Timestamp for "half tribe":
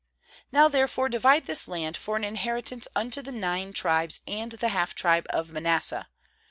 4.69-5.27